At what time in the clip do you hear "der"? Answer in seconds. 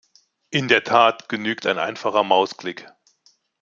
0.67-0.83